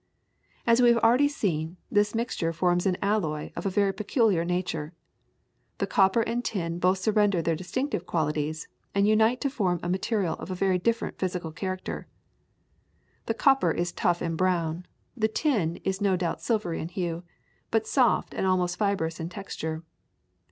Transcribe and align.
As 0.65 0.81
we 0.81 0.89
have 0.89 0.97
already 1.03 1.27
seen, 1.27 1.77
this 1.91 2.15
mixture 2.15 2.51
forms 2.51 2.87
an 2.87 2.97
alloy 3.03 3.51
of 3.55 3.67
a 3.67 3.69
very 3.69 3.93
peculiar 3.93 4.43
nature. 4.43 4.93
The 5.77 5.85
copper 5.85 6.21
and 6.21 6.39
the 6.39 6.43
tin 6.47 6.79
both 6.79 6.97
surrender 6.97 7.39
their 7.43 7.55
distinctive 7.55 8.07
qualities, 8.07 8.67
and 8.95 9.07
unite 9.07 9.39
to 9.41 9.49
form 9.51 9.79
a 9.83 9.89
material 9.89 10.33
of 10.39 10.49
a 10.49 10.55
very 10.55 10.79
different 10.79 11.19
physical 11.19 11.51
character. 11.51 12.07
The 13.27 13.35
copper 13.35 13.69
is 13.69 13.91
tough 13.91 14.23
and 14.23 14.35
brown, 14.35 14.87
the 15.15 15.27
tin 15.27 15.75
is 15.83 16.01
no 16.01 16.17
doubt 16.17 16.41
silvery 16.41 16.79
in 16.81 16.87
hue, 16.87 17.23
but 17.69 17.85
soft 17.85 18.33
and 18.33 18.47
almost 18.47 18.79
fibrous 18.79 19.19
in 19.19 19.29
texture. 19.29 19.83